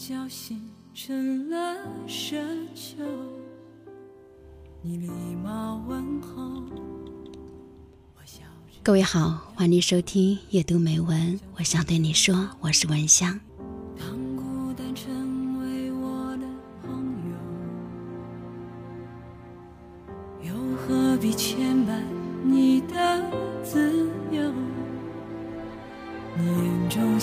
[0.00, 0.58] 侥幸
[0.94, 1.76] 成了
[2.08, 2.40] 奢
[2.74, 3.04] 求。
[4.80, 5.10] 你礼
[5.44, 6.62] 貌问候。
[8.82, 13.38] 各位好，欢迎收听夜读美文，我想对你说，我是文香。
[13.98, 16.46] 当孤单成为我的
[16.80, 17.04] 朋
[20.40, 22.00] 友，又何必牵绊
[22.42, 23.22] 你的
[23.62, 24.50] 自由？
[26.38, 27.20] 你眼中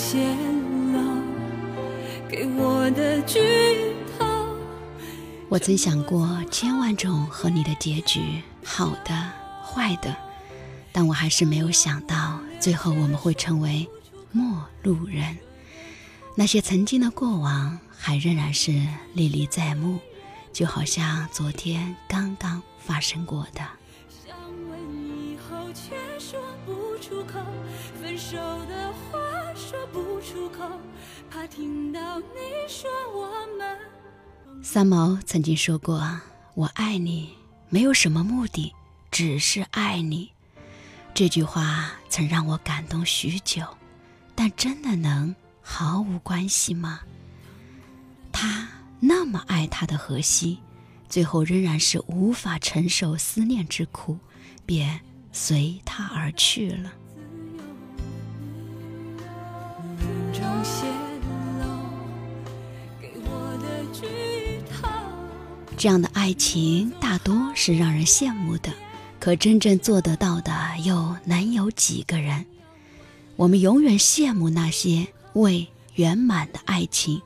[2.93, 3.39] 的剧
[4.17, 4.25] 透。
[5.49, 9.31] 我曾想过千万种和你的结局，好的、
[9.63, 10.15] 坏的，
[10.91, 13.87] 但我还是没有想到，最后我们会成为
[14.31, 15.37] 陌路人。
[16.35, 18.71] 那些曾经的过往，还仍然是
[19.13, 19.99] 历历在目，
[20.53, 23.61] 就好像昨天刚刚发生过的。
[24.25, 24.37] 想
[24.69, 27.39] 问以后却说不出口，
[28.01, 29.19] 分手的话
[29.57, 30.69] 说不出口，
[31.31, 32.25] 怕听到你
[32.67, 33.77] 说我们。
[34.63, 36.21] 三毛曾经说过
[36.53, 37.33] ：“我爱你，
[37.69, 38.71] 没有什么目的，
[39.09, 40.31] 只是爱你。”
[41.15, 43.63] 这句话曾让我感动许久，
[44.35, 46.99] 但真的能毫无关系吗？
[48.31, 48.69] 他
[48.99, 50.59] 那么爱他的荷西，
[51.09, 54.19] 最后仍然是无法承受思念之苦，
[54.67, 56.93] 便随他而去了。
[65.79, 68.73] 这样的爱情大多是让人羡慕的，
[69.19, 70.51] 可真正做得到的
[70.83, 72.47] 又能有几个人？
[73.35, 77.21] 我们永远羡慕那些未圆满的爱情，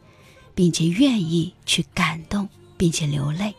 [0.54, 3.54] 并且愿意去感动，并且流泪；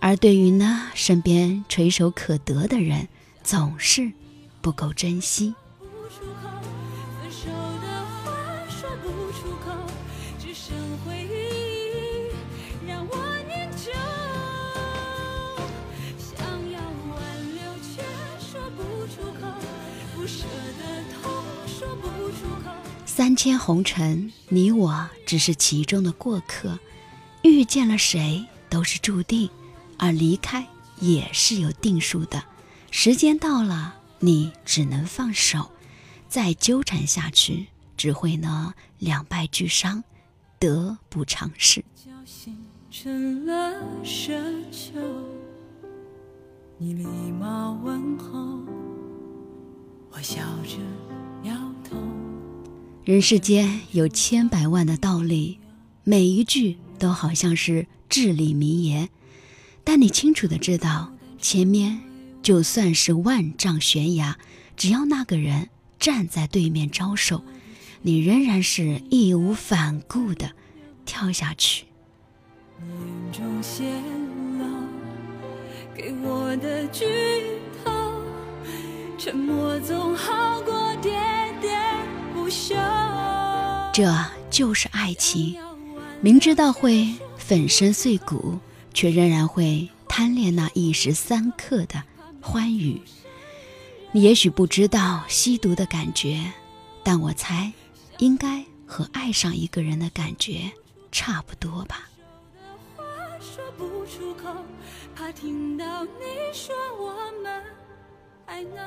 [0.00, 3.06] 而对于呢身边垂手可得的人，
[3.44, 4.10] 总是
[4.60, 5.54] 不够珍惜。
[6.10, 7.46] 分手
[7.80, 7.91] 的
[9.02, 9.72] 不出口，
[10.38, 13.90] 只剩回忆让我念旧。
[16.18, 16.36] 想
[16.70, 16.80] 要
[17.10, 17.20] 挽
[17.54, 18.02] 留却
[18.38, 19.46] 说不出口，
[20.14, 20.44] 不舍
[20.78, 20.82] 的
[21.14, 21.22] 痛
[21.66, 22.70] 说不出口。
[23.06, 26.78] 三千红尘，你我只是其中的过客。
[27.42, 29.50] 遇见了谁都是注定，
[29.98, 30.66] 而离开
[31.00, 32.44] 也是有定数的。
[32.90, 35.70] 时间到了，你只能放手。
[36.28, 37.66] 再纠缠下去，
[38.02, 40.02] 只会呢两败俱伤，
[40.58, 41.84] 得不偿失。
[42.90, 44.42] 成了奢
[44.72, 44.98] 求，
[46.78, 48.58] 你礼貌问候，
[50.10, 50.78] 我笑着
[51.48, 51.54] 摇
[51.88, 51.96] 头。
[53.04, 55.60] 人世间有千百万的道理，
[56.02, 59.10] 每一句都好像是至理名言，
[59.84, 62.00] 但你清楚的知道，前面
[62.42, 64.36] 就算是万丈悬崖，
[64.76, 65.68] 只要那个人
[66.00, 67.44] 站在对面招手，
[68.04, 70.50] 你仍然是义无反顾的
[71.04, 71.84] 跳下去。
[72.80, 73.84] 眼中泄
[74.58, 74.64] 露
[75.94, 77.04] 给我的剧
[77.84, 77.92] 透，
[79.16, 81.10] 沉默总好过喋
[81.62, 81.78] 喋
[82.34, 82.74] 不休。
[83.92, 84.12] 这
[84.50, 85.56] 就是爱情，
[86.20, 88.58] 明知道会粉身碎骨，
[88.92, 92.02] 却仍然会贪恋那一时三刻的
[92.40, 93.00] 欢愉。
[94.10, 96.52] 你也许不知道吸毒的感觉，
[97.04, 97.72] 但我猜，
[98.22, 100.70] 应该和爱上一个人的感觉
[101.10, 102.08] 差不多吧。
[103.40, 104.64] 说不出口，
[105.12, 106.20] 怕听到你
[106.52, 107.12] 说我
[107.42, 107.60] 们
[108.46, 108.78] 还能。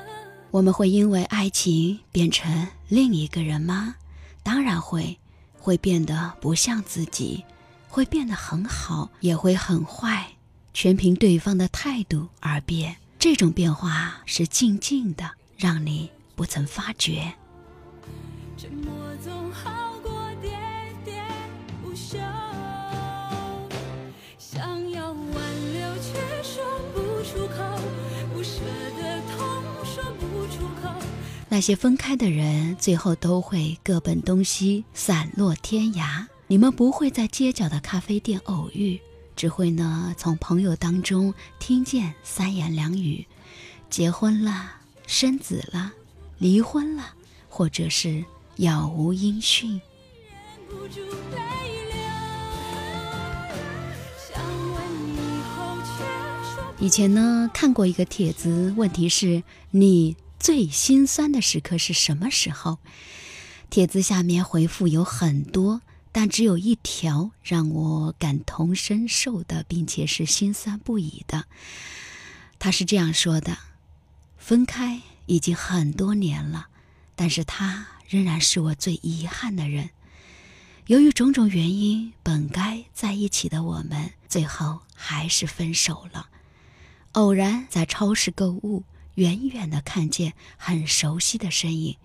[0.52, 3.96] 我们会因为爱情变成另一个人吗？
[4.42, 5.20] 当然会，
[5.60, 7.44] 会变得不像自己，
[7.90, 10.32] 会变得很好，也会很坏，
[10.74, 12.96] 全凭对方的态度而变。
[13.20, 17.34] 这种变化是静静的，让你不曾发觉。
[18.58, 20.48] 沉默总好过喋
[21.06, 21.12] 喋
[21.84, 22.18] 不休，
[24.38, 26.64] 想要挽留却说
[26.94, 27.64] 不出口，
[28.34, 28.62] 不舍
[28.98, 29.46] 的痛
[29.84, 30.90] 说不出口。
[31.50, 36.26] 那些分开的人，最后都会各奔东西，散落天涯。
[36.48, 38.98] 你们不会在街角的咖啡店偶遇，
[39.36, 43.26] 只会呢从朋友当中听见三言两语：
[43.90, 44.76] 结婚了，
[45.08, 45.92] 生子了，
[46.38, 47.14] 离婚了，
[47.50, 48.24] 或者是
[48.58, 49.82] 杳无音讯。
[56.80, 62.80] 以前呢看过一个帖子，问题是你最心酸的时刻是什么时候？
[63.70, 65.82] 帖子下面回复有很多，
[66.12, 71.46] 但只有一条让我感同身受的，并且是心酸不已的。
[72.60, 73.58] 他是这样说的：
[74.38, 76.68] 分开已经很多年了，
[77.16, 79.90] 但是他仍然是我最遗憾的人。
[80.88, 86.30] 由于种种原因，本该在一起的我们，最后还是分手了。
[87.14, 88.84] 偶然在超市购物，
[89.16, 91.98] 远远的看见很熟悉的身影，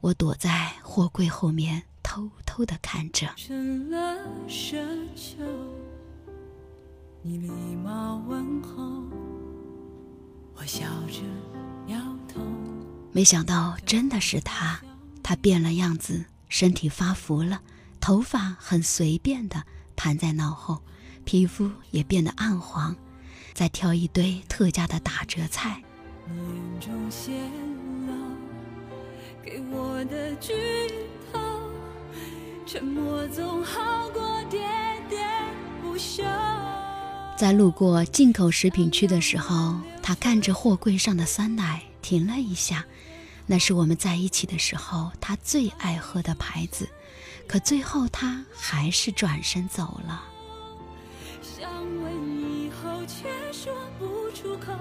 [0.00, 3.34] 我躲在货柜后面，偷偷的看着。
[3.36, 4.16] 成了
[4.48, 4.82] 奢
[5.14, 5.44] 求，
[7.20, 7.50] 你礼
[7.84, 9.02] 貌问候，
[10.54, 11.22] 我笑着
[11.92, 11.98] 摇
[12.32, 12.40] 头。
[13.12, 14.80] 没想到真的是他，
[15.24, 17.62] 他变了样子，身体发福了。
[17.98, 19.64] 头发很随便的
[19.96, 20.82] 盘在脑后，
[21.24, 22.94] 皮肤也变得暗黄，
[23.54, 25.82] 再挑一堆特价的打折菜。
[37.36, 42.84] 在路过进口食品区的时候，他看着货柜上的酸奶，停了一下，
[43.46, 46.88] 那是我们在一起的时候他最爱喝的牌子。
[47.46, 50.24] 可最后，他还是转身走了。
[51.42, 51.70] 想
[52.02, 54.72] 问以后，却说不出口。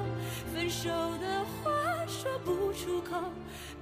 [0.54, 0.88] 分手
[1.19, 1.71] 的话
[2.07, 3.21] 说不出口，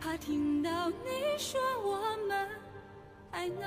[0.02, 0.96] 怕听到你
[1.38, 2.50] 说我们
[3.30, 3.62] 还能。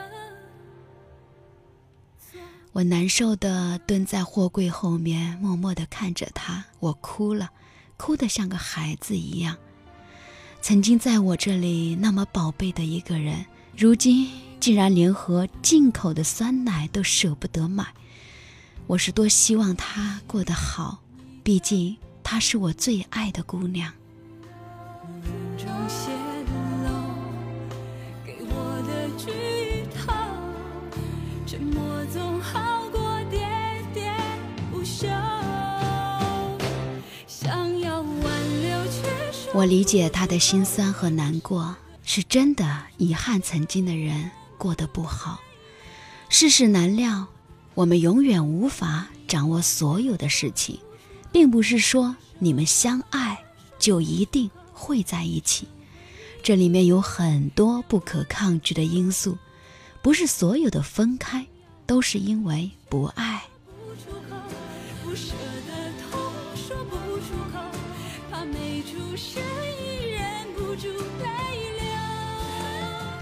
[2.72, 6.64] 我难受的蹲在货柜后面，默默的看着他。
[6.80, 7.52] 我哭了，
[7.96, 9.56] 哭得像个孩子一样。
[10.66, 13.44] 曾经在我这里那么宝贝的一个人，
[13.76, 14.26] 如今。
[14.58, 17.84] 竟然连盒进口的酸奶都舍不得买，
[18.86, 21.02] 我是多希望她过得好，
[21.42, 23.92] 毕竟她是我最爱的姑娘。
[31.46, 32.63] 沉默总好
[39.54, 44.32] 我理解他的心酸和难过，是真的遗憾曾经的人。
[44.58, 45.38] 过得不好，
[46.28, 47.28] 世事难料，
[47.74, 50.80] 我们永远无法掌握所有的事情，
[51.30, 53.44] 并不是说你们相爱
[53.78, 55.68] 就一定会在一起，
[56.42, 59.38] 这里面有很多不可抗拒的因素，
[60.02, 61.46] 不是所有的分开
[61.86, 63.44] 都是因为不爱。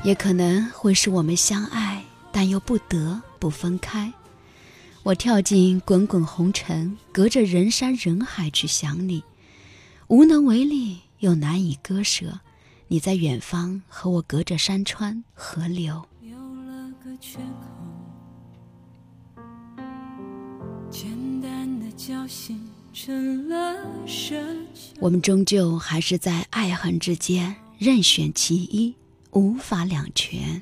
[0.04, 4.12] 也可能会是我们相爱，但又不得不分开。
[5.04, 9.22] 我跳进滚滚红尘，隔着人山人海去想你，
[10.08, 12.40] 无能为力又难以割舍。
[12.88, 16.04] 你在远方，和我隔着山川河流。
[16.20, 19.42] 有了个缺口，
[20.90, 22.71] 简单的交心。
[25.00, 28.94] 我们终究还是在爱恨之间任选其一。
[29.32, 30.60] 无法两全。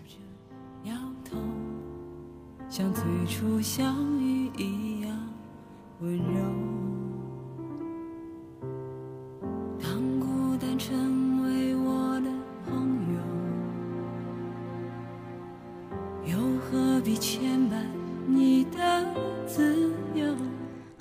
[2.68, 5.28] 像最初相遇一样
[6.00, 6.24] 温柔。
[9.82, 12.30] 当孤单成为我的
[12.64, 12.72] 朋
[16.26, 17.59] 友，又何必牵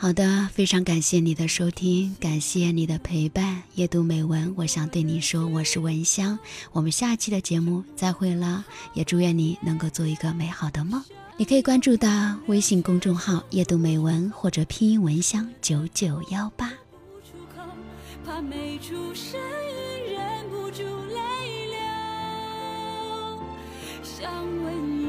[0.02, 3.64] 好的，非常感谢你的收听，感谢你的陪伴。
[3.76, 6.40] 阅读美文，我想对你说，我是文香。
[6.72, 8.64] 我们下期的节目再会了，
[8.94, 11.04] 也祝愿你能够做一个美好的梦。
[11.36, 16.72] 你可以关注到微信公众号“阅读美文”或者拼音“文香九九幺八”。
[24.02, 25.09] 想问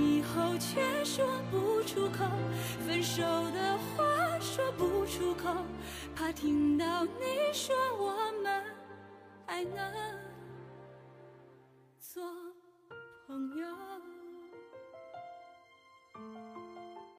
[6.33, 8.63] 听到你说我们
[9.47, 9.93] 还能
[11.99, 12.23] 做
[13.27, 14.20] 朋友。